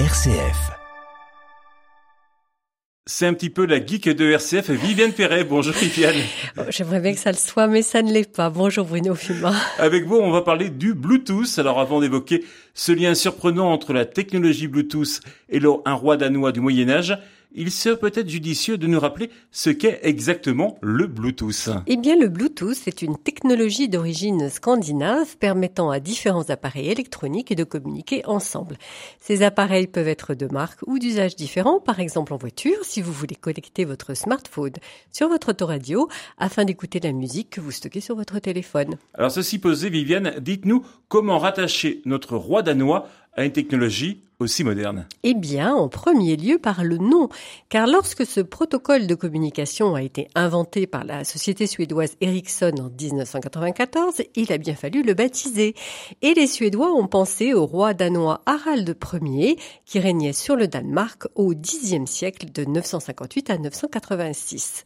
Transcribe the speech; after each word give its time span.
RCF. 0.00 0.72
C'est 3.06 3.26
un 3.28 3.34
petit 3.34 3.48
peu 3.48 3.64
la 3.64 3.76
geek 3.84 4.08
de 4.08 4.24
RCF, 4.32 4.70
Viviane 4.70 5.12
Perret. 5.12 5.44
Bonjour 5.44 5.72
Viviane. 5.72 6.16
Oh, 6.58 6.62
J'aimerais 6.68 6.98
bien 6.98 7.12
que 7.12 7.20
ça 7.20 7.30
le 7.30 7.36
soit, 7.36 7.68
mais 7.68 7.82
ça 7.82 8.02
ne 8.02 8.12
l'est 8.12 8.34
pas. 8.34 8.50
Bonjour 8.50 8.86
Bruno 8.86 9.14
Fuma. 9.14 9.54
Avec 9.78 10.04
vous, 10.06 10.16
on 10.16 10.32
va 10.32 10.42
parler 10.42 10.68
du 10.68 10.94
Bluetooth. 10.94 11.60
Alors 11.60 11.78
avant 11.78 12.00
d'évoquer 12.00 12.44
ce 12.74 12.90
lien 12.90 13.14
surprenant 13.14 13.70
entre 13.70 13.92
la 13.92 14.04
technologie 14.04 14.66
Bluetooth 14.66 15.20
et 15.48 15.60
le, 15.60 15.70
un 15.84 15.94
roi 15.94 16.16
danois 16.16 16.50
du 16.50 16.58
Moyen 16.58 16.90
Âge, 16.90 17.16
il 17.54 17.70
serait 17.70 17.98
peut-être 17.98 18.28
judicieux 18.28 18.76
de 18.78 18.86
nous 18.86 18.98
rappeler 18.98 19.30
ce 19.50 19.70
qu'est 19.70 20.00
exactement 20.02 20.76
le 20.82 21.06
Bluetooth. 21.06 21.70
Eh 21.86 21.96
bien, 21.96 22.16
le 22.16 22.28
Bluetooth 22.28 22.86
est 22.86 23.02
une 23.02 23.16
technologie 23.16 23.88
d'origine 23.88 24.50
scandinave 24.50 25.36
permettant 25.38 25.90
à 25.90 26.00
différents 26.00 26.50
appareils 26.50 26.90
électroniques 26.90 27.54
de 27.54 27.64
communiquer 27.64 28.26
ensemble. 28.26 28.76
Ces 29.20 29.42
appareils 29.42 29.86
peuvent 29.86 30.08
être 30.08 30.34
de 30.34 30.46
marque 30.46 30.80
ou 30.86 30.98
d'usage 30.98 31.36
différents, 31.36 31.80
par 31.80 32.00
exemple 32.00 32.34
en 32.34 32.36
voiture, 32.36 32.78
si 32.82 33.00
vous 33.00 33.12
voulez 33.12 33.36
connecter 33.36 33.84
votre 33.84 34.14
smartphone 34.14 34.72
sur 35.12 35.28
votre 35.28 35.50
autoradio 35.50 36.08
afin 36.38 36.64
d'écouter 36.64 37.00
la 37.00 37.12
musique 37.12 37.50
que 37.50 37.60
vous 37.60 37.70
stockez 37.70 38.00
sur 38.00 38.16
votre 38.16 38.38
téléphone. 38.38 38.96
Alors 39.14 39.30
ceci 39.30 39.58
posé, 39.58 39.90
Viviane, 39.90 40.34
dites-nous 40.40 40.84
comment 41.08 41.38
rattacher 41.38 42.02
notre 42.04 42.36
roi 42.36 42.62
danois 42.62 43.08
à 43.36 43.44
une 43.44 43.52
technologie 43.52 44.20
aussi 44.40 44.64
moderne 44.64 45.06
Eh 45.22 45.34
bien, 45.34 45.74
en 45.74 45.88
premier 45.88 46.36
lieu 46.36 46.58
par 46.58 46.84
le 46.84 46.98
nom, 46.98 47.28
car 47.68 47.86
lorsque 47.86 48.26
ce 48.26 48.40
protocole 48.40 49.06
de 49.06 49.14
communication 49.14 49.94
a 49.94 50.02
été 50.02 50.28
inventé 50.34 50.86
par 50.86 51.04
la 51.04 51.24
société 51.24 51.66
suédoise 51.66 52.16
Ericsson 52.20 52.72
en 52.80 52.90
1994, 52.90 54.22
il 54.34 54.52
a 54.52 54.58
bien 54.58 54.74
fallu 54.74 55.02
le 55.02 55.14
baptiser. 55.14 55.74
Et 56.22 56.34
les 56.34 56.46
Suédois 56.46 56.92
ont 56.92 57.06
pensé 57.06 57.54
au 57.54 57.64
roi 57.64 57.94
danois 57.94 58.42
Harald 58.46 58.96
Ier, 59.22 59.56
qui 59.84 60.00
régnait 60.00 60.32
sur 60.32 60.56
le 60.56 60.68
Danemark 60.68 61.26
au 61.34 61.54
Xe 61.54 62.04
siècle 62.06 62.50
de 62.52 62.64
958 62.64 63.50
à 63.50 63.58
986. 63.58 64.84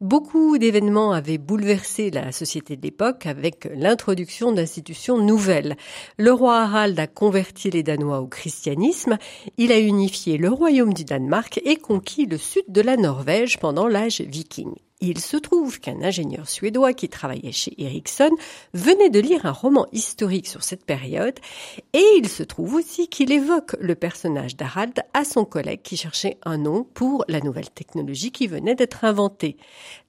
Beaucoup 0.00 0.58
d'événements 0.58 1.10
avaient 1.10 1.38
bouleversé 1.38 2.12
la 2.12 2.30
société 2.30 2.76
de 2.76 2.82
l'époque 2.82 3.26
avec 3.26 3.68
l'introduction 3.74 4.52
d'institutions 4.52 5.18
nouvelles. 5.18 5.76
Le 6.18 6.32
roi 6.32 6.60
Harald 6.60 6.96
a 7.00 7.08
converti 7.08 7.68
les 7.70 7.82
Danois 7.88 8.20
au 8.20 8.26
christianisme, 8.26 9.16
il 9.56 9.72
a 9.72 9.78
unifié 9.78 10.36
le 10.36 10.50
royaume 10.50 10.92
du 10.92 11.06
Danemark 11.06 11.58
et 11.64 11.76
conquis 11.76 12.26
le 12.26 12.36
sud 12.36 12.64
de 12.68 12.82
la 12.82 12.98
Norvège 12.98 13.58
pendant 13.58 13.88
l'âge 13.88 14.20
viking. 14.20 14.74
Il 15.00 15.20
se 15.20 15.36
trouve 15.36 15.78
qu'un 15.78 16.02
ingénieur 16.02 16.48
suédois 16.48 16.92
qui 16.92 17.08
travaillait 17.08 17.52
chez 17.52 17.72
Ericsson 17.78 18.30
venait 18.74 19.10
de 19.10 19.20
lire 19.20 19.46
un 19.46 19.52
roman 19.52 19.86
historique 19.92 20.48
sur 20.48 20.64
cette 20.64 20.84
période 20.84 21.38
et 21.92 22.04
il 22.16 22.28
se 22.28 22.42
trouve 22.42 22.74
aussi 22.74 23.06
qu'il 23.06 23.30
évoque 23.30 23.76
le 23.78 23.94
personnage 23.94 24.56
d'Harald 24.56 25.00
à 25.14 25.22
son 25.24 25.44
collègue 25.44 25.82
qui 25.82 25.96
cherchait 25.96 26.36
un 26.44 26.58
nom 26.58 26.82
pour 26.82 27.24
la 27.28 27.38
nouvelle 27.38 27.70
technologie 27.70 28.32
qui 28.32 28.48
venait 28.48 28.74
d'être 28.74 29.04
inventée. 29.04 29.56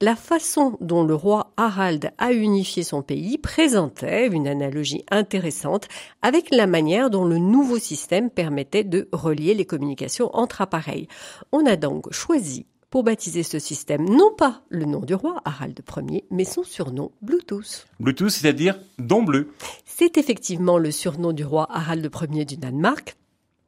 La 0.00 0.16
façon 0.16 0.76
dont 0.80 1.04
le 1.04 1.14
roi 1.14 1.52
Harald 1.56 2.10
a 2.18 2.32
unifié 2.32 2.82
son 2.82 3.02
pays 3.02 3.38
présentait 3.38 4.26
une 4.26 4.48
analogie 4.48 5.04
intéressante 5.12 5.86
avec 6.20 6.50
la 6.50 6.66
manière 6.66 7.10
dont 7.10 7.24
le 7.24 7.38
nouveau 7.38 7.78
système 7.78 8.28
permettait 8.28 8.82
de 8.82 9.08
relier 9.12 9.54
les 9.54 9.66
communications 9.66 10.34
entre 10.34 10.62
appareils. 10.62 11.06
On 11.52 11.64
a 11.64 11.76
donc 11.76 12.12
choisi 12.12 12.66
pour 12.90 13.04
baptiser 13.04 13.42
ce 13.44 13.58
système 13.58 14.04
non 14.04 14.34
pas 14.36 14.62
le 14.68 14.84
nom 14.84 15.00
du 15.00 15.14
roi 15.14 15.40
Harald 15.44 15.80
Ier, 16.10 16.24
mais 16.30 16.44
son 16.44 16.64
surnom 16.64 17.12
Bluetooth. 17.22 17.86
Bluetooth, 18.00 18.30
c'est-à-dire 18.30 18.78
don 18.98 19.22
bleu. 19.22 19.52
C'est 19.84 20.18
effectivement 20.18 20.76
le 20.76 20.90
surnom 20.90 21.32
du 21.32 21.44
roi 21.44 21.66
Harald 21.70 22.10
Ier 22.32 22.44
du 22.44 22.56
Danemark. 22.56 23.16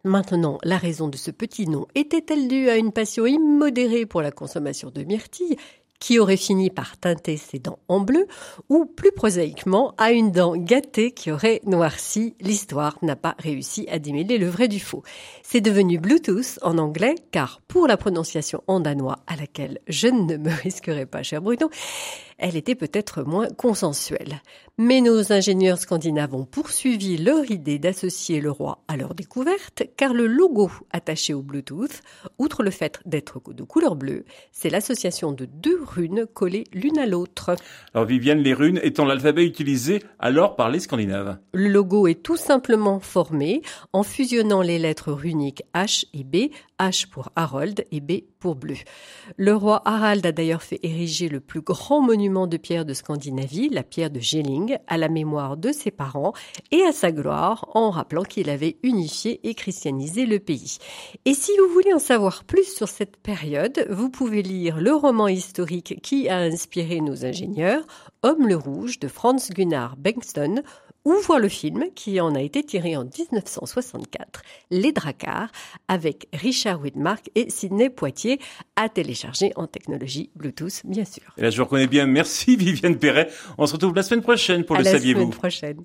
Maintenant, 0.04 0.58
la 0.64 0.78
raison 0.78 1.08
de 1.08 1.16
ce 1.16 1.30
petit 1.30 1.68
nom 1.68 1.86
était-elle 1.94 2.48
due 2.48 2.68
à 2.68 2.76
une 2.76 2.90
passion 2.90 3.24
immodérée 3.24 4.04
pour 4.04 4.20
la 4.20 4.32
consommation 4.32 4.90
de 4.90 5.04
myrtille 5.04 5.56
qui 6.02 6.18
aurait 6.18 6.36
fini 6.36 6.68
par 6.68 6.96
teinter 6.96 7.36
ses 7.36 7.60
dents 7.60 7.78
en 7.86 8.00
bleu, 8.00 8.26
ou 8.68 8.86
plus 8.86 9.12
prosaïquement 9.12 9.94
à 9.98 10.10
une 10.10 10.32
dent 10.32 10.56
gâtée 10.56 11.12
qui 11.12 11.30
aurait 11.30 11.60
noirci. 11.64 12.34
L'histoire 12.40 12.98
n'a 13.02 13.14
pas 13.14 13.36
réussi 13.38 13.86
à 13.88 14.00
démêler 14.00 14.36
le 14.36 14.48
vrai 14.48 14.66
du 14.66 14.80
faux. 14.80 15.04
C'est 15.44 15.60
devenu 15.60 16.00
Bluetooth 16.00 16.58
en 16.62 16.78
anglais, 16.78 17.14
car 17.30 17.60
pour 17.68 17.86
la 17.86 17.96
prononciation 17.96 18.64
en 18.66 18.80
danois 18.80 19.20
à 19.28 19.36
laquelle 19.36 19.78
je 19.86 20.08
ne 20.08 20.38
me 20.38 20.50
risquerai 20.62 21.06
pas, 21.06 21.22
cher 21.22 21.40
Bruno, 21.40 21.70
elle 22.42 22.56
était 22.56 22.74
peut-être 22.74 23.22
moins 23.22 23.48
consensuelle. 23.48 24.42
Mais 24.76 25.00
nos 25.00 25.32
ingénieurs 25.32 25.78
scandinaves 25.78 26.34
ont 26.34 26.44
poursuivi 26.44 27.16
leur 27.16 27.50
idée 27.50 27.78
d'associer 27.78 28.40
le 28.40 28.50
roi 28.50 28.82
à 28.88 28.96
leur 28.96 29.14
découverte, 29.14 29.84
car 29.96 30.12
le 30.12 30.26
logo 30.26 30.70
attaché 30.90 31.34
au 31.34 31.42
Bluetooth, 31.42 32.02
outre 32.38 32.62
le 32.62 32.70
fait 32.70 33.00
d'être 33.06 33.40
de 33.52 33.62
couleur 33.62 33.94
bleue, 33.94 34.24
c'est 34.50 34.70
l'association 34.70 35.30
de 35.32 35.44
deux 35.44 35.80
runes 35.82 36.26
collées 36.26 36.64
l'une 36.72 36.98
à 36.98 37.06
l'autre. 37.06 37.54
Alors 37.94 38.06
Viviane, 38.06 38.40
les 38.40 38.54
runes 38.54 38.80
étant 38.82 39.04
l'alphabet 39.04 39.44
utilisé 39.44 40.02
alors 40.18 40.56
par 40.56 40.68
les 40.68 40.80
Scandinaves. 40.80 41.38
Le 41.52 41.68
logo 41.68 42.08
est 42.08 42.22
tout 42.22 42.36
simplement 42.36 42.98
formé 42.98 43.62
en 43.92 44.02
fusionnant 44.02 44.62
les 44.62 44.80
lettres 44.80 45.12
runiques 45.12 45.62
H 45.74 46.06
et 46.12 46.24
B, 46.24 46.50
H 46.80 47.08
pour 47.08 47.30
Harold 47.36 47.84
et 47.92 48.00
B 48.00 48.22
pour 48.40 48.56
bleu. 48.56 48.74
Le 49.36 49.54
roi 49.54 49.82
Harald 49.84 50.26
a 50.26 50.32
d'ailleurs 50.32 50.62
fait 50.62 50.80
ériger 50.82 51.28
le 51.28 51.38
plus 51.38 51.60
grand 51.60 52.00
monument 52.00 52.31
de 52.32 52.56
pierre 52.56 52.84
de 52.84 52.94
Scandinavie, 52.94 53.68
la 53.68 53.82
pierre 53.82 54.10
de 54.10 54.18
Gelling, 54.18 54.78
à 54.86 54.96
la 54.96 55.08
mémoire 55.08 55.56
de 55.56 55.70
ses 55.70 55.90
parents 55.90 56.32
et 56.70 56.82
à 56.82 56.92
sa 56.92 57.12
gloire, 57.12 57.68
en 57.74 57.90
rappelant 57.90 58.22
qu'il 58.22 58.48
avait 58.48 58.78
unifié 58.82 59.40
et 59.46 59.54
christianisé 59.54 60.24
le 60.24 60.38
pays. 60.38 60.78
Et 61.24 61.34
si 61.34 61.52
vous 61.58 61.72
voulez 61.72 61.92
en 61.92 61.98
savoir 61.98 62.44
plus 62.44 62.64
sur 62.64 62.88
cette 62.88 63.18
période, 63.18 63.86
vous 63.90 64.08
pouvez 64.08 64.42
lire 64.42 64.80
le 64.80 64.94
roman 64.94 65.28
historique 65.28 66.00
qui 66.02 66.28
a 66.28 66.38
inspiré 66.38 67.00
nos 67.00 67.24
ingénieurs, 67.24 67.86
Homme 68.22 68.48
le 68.48 68.56
Rouge 68.56 68.98
de 68.98 69.08
Franz 69.08 69.52
Gunnar 69.52 69.96
Bengtsson, 69.96 70.62
ou 71.04 71.14
voir 71.24 71.38
le 71.38 71.48
film 71.48 71.84
qui 71.94 72.20
en 72.20 72.34
a 72.34 72.40
été 72.40 72.62
tiré 72.62 72.96
en 72.96 73.04
1964, 73.04 74.42
Les 74.70 74.92
Dracars, 74.92 75.50
avec 75.88 76.28
Richard 76.32 76.80
Widmark 76.80 77.30
et 77.34 77.50
Sidney 77.50 77.90
Poitier, 77.90 78.38
à 78.76 78.88
télécharger 78.88 79.52
en 79.56 79.66
technologie 79.66 80.30
Bluetooth, 80.36 80.82
bien 80.84 81.04
sûr. 81.04 81.24
Et 81.38 81.42
là, 81.42 81.50
je 81.50 81.56
vous 81.58 81.64
reconnais 81.64 81.86
bien. 81.86 82.06
Merci 82.06 82.56
Viviane 82.62 82.98
Perret. 82.98 83.28
On 83.58 83.66
se 83.66 83.72
retrouve 83.74 83.94
la 83.94 84.02
semaine 84.02 84.22
prochaine 84.22 84.64
pour 84.64 84.76
à 84.76 84.80
le 84.80 84.84
la 84.84 84.90
saviez-vous? 84.92 85.20
semaine 85.20 85.30
prochaine. 85.34 85.82